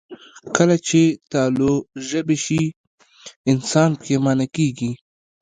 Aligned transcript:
کله 0.55 0.75
چې 0.87 1.01
تالو 1.31 1.73
ژبې 2.07 2.37
شي، 2.45 2.63
انسان 3.51 3.89
پښېمانه 4.01 4.45
کېږي 4.55 4.91